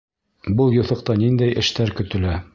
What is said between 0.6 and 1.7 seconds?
Был юҫыҡта ниндәй